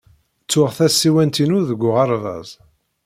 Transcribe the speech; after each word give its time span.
Ttuɣ 0.43 0.69
tasiwant-inu 0.77 1.59
deg 1.69 1.81
uɣerbaz. 1.89 2.49